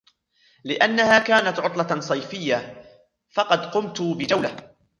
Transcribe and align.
لانها 0.63 1.19
كانت 1.19 1.59
عطلة 1.59 1.99
صيفية، 1.99 2.83
فقد 3.35 3.65
قمت 3.71 4.01
بجولة. 4.01 4.73